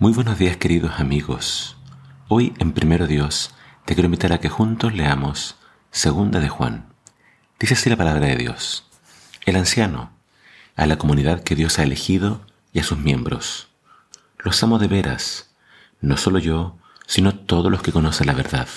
[0.00, 1.76] Muy buenos días queridos amigos.
[2.28, 3.50] Hoy en Primero Dios
[3.84, 5.56] te quiero invitar a que juntos leamos
[5.90, 6.86] Segunda de Juan.
[7.58, 8.86] Dice así la palabra de Dios.
[9.44, 10.10] El anciano,
[10.74, 12.40] a la comunidad que Dios ha elegido
[12.72, 13.68] y a sus miembros.
[14.38, 15.50] Los amo de veras,
[16.00, 18.68] no solo yo, sino todos los que conocen la verdad.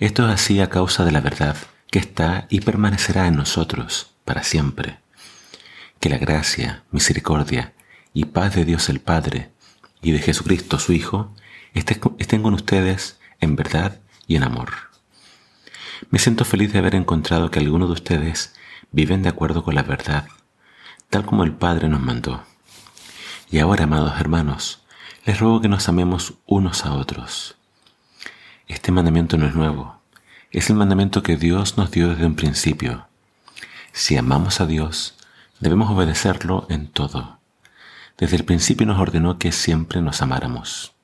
[0.00, 1.56] Esto es así a causa de la verdad
[1.88, 4.98] que está y permanecerá en nosotros para siempre.
[6.00, 7.74] Que la gracia, misericordia
[8.12, 9.51] y paz de Dios el Padre
[10.02, 11.32] y de Jesucristo su Hijo
[11.72, 14.70] estén con ustedes en verdad y en amor.
[16.10, 18.54] Me siento feliz de haber encontrado que algunos de ustedes
[18.90, 20.26] viven de acuerdo con la verdad,
[21.08, 22.42] tal como el Padre nos mandó.
[23.50, 24.82] Y ahora, amados hermanos,
[25.24, 27.56] les ruego que nos amemos unos a otros.
[28.66, 30.00] Este mandamiento no es nuevo,
[30.50, 33.06] es el mandamiento que Dios nos dio desde un principio.
[33.92, 35.16] Si amamos a Dios,
[35.60, 37.41] debemos obedecerlo en todo
[38.22, 40.94] desde el principio nos ordenó que siempre nos amáramos.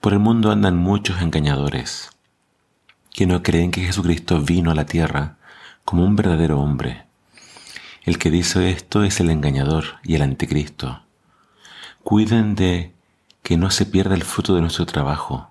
[0.00, 2.08] Por el mundo andan muchos engañadores
[3.12, 5.36] que no creen que Jesucristo vino a la tierra
[5.84, 7.04] como un verdadero hombre.
[8.02, 11.02] El que dice esto es el engañador y el anticristo.
[12.02, 12.94] Cuiden de
[13.42, 15.50] que no se pierda el fruto de nuestro trabajo,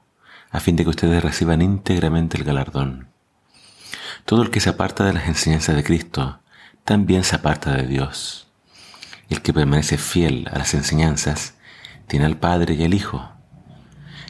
[0.49, 3.09] a fin de que ustedes reciban íntegramente el galardón.
[4.25, 6.39] Todo el que se aparta de las enseñanzas de Cristo,
[6.83, 8.45] también se aparta de Dios
[9.29, 11.55] el que permanece fiel a las enseñanzas
[12.07, 13.29] tiene al Padre y al Hijo.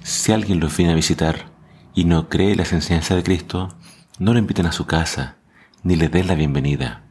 [0.03, 1.45] Si alguien los viene a visitar
[1.93, 3.75] y no cree las enseñanzas de Cristo,
[4.19, 5.37] no lo inviten a su casa,
[5.83, 7.03] ni le den la bienvenida.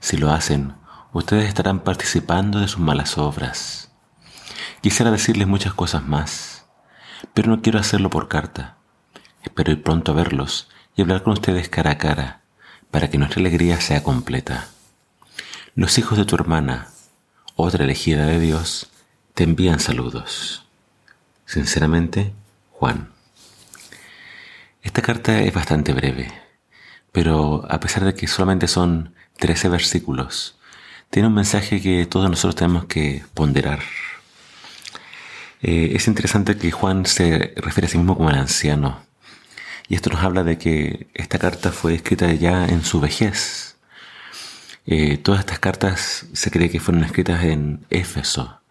[0.00, 0.74] Si lo hacen,
[1.12, 3.92] ustedes estarán participando de sus malas obras.
[4.80, 6.66] Quisiera decirles muchas cosas más,
[7.34, 8.76] pero no quiero hacerlo por carta.
[9.42, 12.42] Espero ir pronto a verlos y hablar con ustedes cara a cara,
[12.90, 14.68] para que nuestra alegría sea completa.
[15.74, 16.88] Los hijos de tu hermana,
[17.60, 18.88] otra elegida de Dios,
[19.34, 20.64] te envían saludos.
[21.44, 22.32] Sinceramente,
[22.70, 23.10] Juan.
[24.80, 26.32] Esta carta es bastante breve,
[27.10, 30.56] pero a pesar de que solamente son 13 versículos,
[31.10, 33.80] tiene un mensaje que todos nosotros tenemos que ponderar.
[35.60, 39.02] Eh, es interesante que Juan se refiere a sí mismo como el anciano,
[39.88, 43.77] y esto nos habla de que esta carta fue escrita ya en su vejez,
[44.90, 48.62] eh, todas estas cartas se cree que fueron escritas en Éfeso,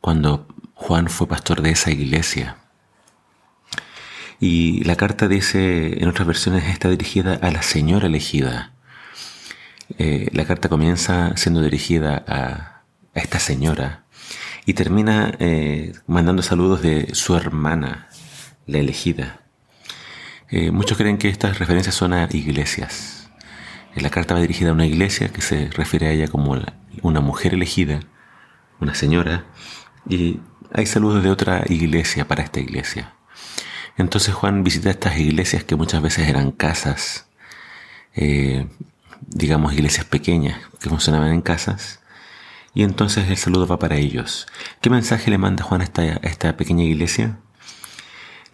[0.00, 2.58] cuando Juan fue pastor de esa iglesia.
[4.38, 8.74] Y la carta dice, en otras versiones, está dirigida a la señora elegida.
[9.98, 12.82] Eh, la carta comienza siendo dirigida a,
[13.14, 14.04] esta señora
[14.66, 18.08] y termina eh, mandando saludos de su hermana,
[18.66, 19.40] la elegida.
[20.70, 23.19] muchos creen que estas referencias son a iglesias.
[23.96, 26.56] La carta va dirigida a una iglesia que se refiere a ella como
[27.02, 28.00] una mujer elegida,
[28.80, 29.46] una señora,
[30.08, 30.40] y
[30.72, 33.14] hay saludos de otra iglesia para esta iglesia.
[33.96, 37.26] Entonces Juan visita estas iglesias que muchas veces eran casas,
[38.14, 38.68] eh,
[39.26, 42.00] digamos iglesias pequeñas que funcionaban en casas,
[42.72, 44.46] y entonces el saludo va para ellos.
[44.80, 47.38] ¿Qué mensaje le manda Juan a esta, a esta pequeña iglesia?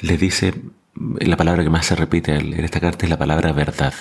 [0.00, 0.54] Le dice,
[0.94, 3.92] la palabra que más se repite en esta carta es la palabra verdad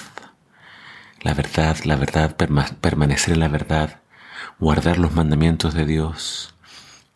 [1.26, 4.00] la verdad, la verdad, permanecer en la verdad,
[4.60, 6.54] guardar los mandamientos de Dios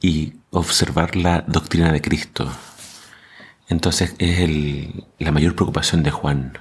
[0.01, 2.51] y observar la doctrina de Cristo.
[3.67, 4.49] Entonces es
[5.19, 6.57] la mayor preocupación de Juan.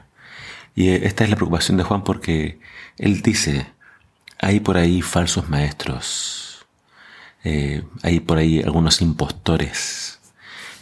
[0.75, 2.61] Y esta es la preocupación de Juan porque
[2.99, 3.73] él dice,
[4.39, 6.67] hay por ahí falsos maestros,
[7.45, 10.21] eh, hay por ahí algunos impostores.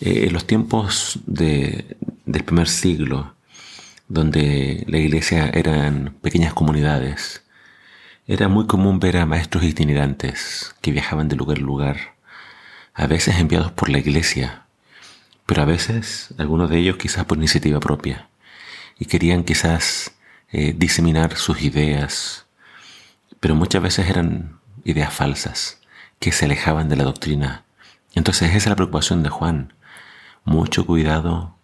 [0.00, 1.94] Eh, en los tiempos del
[2.44, 3.35] primer siglo,
[4.09, 7.43] donde la iglesia eran pequeñas comunidades,
[8.27, 11.97] era muy común ver a maestros itinerantes que viajaban de lugar a lugar,
[12.95, 14.66] a veces enviados por la iglesia,
[15.45, 18.28] pero a veces algunos de ellos quizás por iniciativa propia,
[18.99, 20.12] y querían quizás
[20.50, 22.47] eh, diseminar sus ideas,
[23.41, 25.81] pero muchas veces eran ideas falsas,
[26.19, 27.65] que se alejaban de la doctrina.
[28.15, 29.75] Entonces esa es la preocupación de Juan.
[30.45, 31.57] Mucho cuidado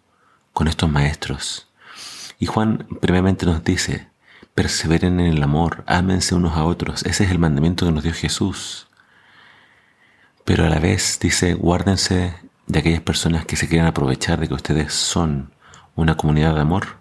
[0.51, 1.72] con estos maestros
[2.43, 4.09] y Juan brevemente nos dice,
[4.53, 7.03] perseveren en el amor, ámense unos a otros.
[7.03, 8.89] Ese es el mandamiento que nos dio Jesús.
[10.43, 12.35] Pero a la vez dice, guárdense
[12.67, 15.53] de aquellas personas que se quieran aprovechar de que ustedes son
[15.95, 16.97] una comunidad de amor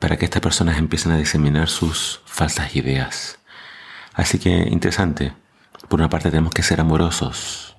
[0.00, 3.38] para que estas personas empiecen a diseminar sus falsas ideas.
[4.14, 5.32] Así que interesante,
[5.88, 7.76] por una parte tenemos que ser amorosos,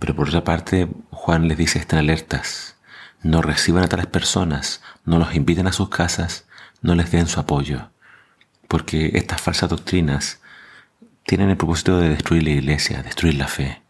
[0.00, 2.74] pero por otra parte Juan les dice estén alertas,
[3.22, 6.46] no reciban a tales personas, no los inviten a sus casas,
[6.82, 7.90] no les den su apoyo,
[8.68, 10.40] porque estas falsas doctrinas
[11.24, 13.82] tienen el propósito de destruir la iglesia, destruir la fe.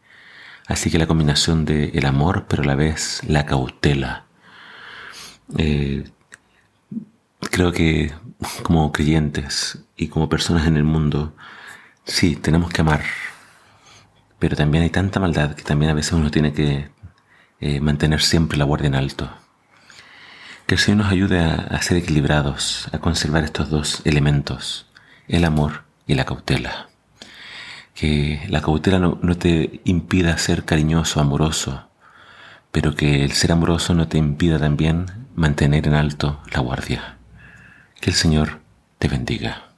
[0.66, 4.24] Así que la combinación de el amor, pero a la vez la cautela.
[5.58, 6.04] Eh,
[7.50, 8.12] creo que
[8.62, 11.34] como creyentes y como personas en el mundo,
[12.04, 13.02] sí, tenemos que amar,
[14.38, 16.90] pero también hay tanta maldad que también a veces uno tiene que
[17.60, 19.30] eh, mantener siempre la guardia en alto.
[20.66, 24.86] Que el Señor nos ayude a, ser equilibrados, a conservar estos dos elementos,
[25.28, 26.88] el amor y la cautela.
[27.94, 31.88] Que la cautela no, no te impida ser cariñoso, amoroso,
[32.72, 37.16] pero que el ser amoroso no te impida también mantener en alto la guardia.
[38.00, 38.60] Que el Señor
[38.98, 39.69] te bendiga.